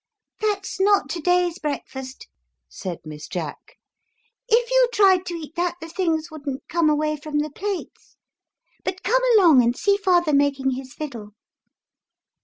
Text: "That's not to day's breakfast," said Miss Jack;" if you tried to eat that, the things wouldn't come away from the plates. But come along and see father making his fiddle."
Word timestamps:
"That's 0.39 0.79
not 0.79 1.09
to 1.11 1.21
day's 1.21 1.59
breakfast," 1.59 2.27
said 2.67 3.01
Miss 3.05 3.27
Jack;" 3.27 3.77
if 4.49 4.71
you 4.71 4.87
tried 4.91 5.27
to 5.27 5.35
eat 5.35 5.53
that, 5.57 5.75
the 5.79 5.89
things 5.89 6.31
wouldn't 6.31 6.67
come 6.67 6.89
away 6.89 7.17
from 7.17 7.37
the 7.37 7.51
plates. 7.51 8.17
But 8.83 9.03
come 9.03 9.21
along 9.37 9.61
and 9.61 9.77
see 9.77 9.97
father 9.97 10.33
making 10.33 10.71
his 10.71 10.95
fiddle." 10.95 11.33